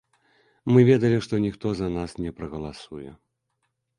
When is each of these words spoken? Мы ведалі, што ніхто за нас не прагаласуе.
Мы 0.75 0.79
ведалі, 0.89 1.19
што 1.25 1.33
ніхто 1.45 1.67
за 1.81 1.91
нас 1.99 2.15
не 2.23 2.31
прагаласуе. 2.39 3.11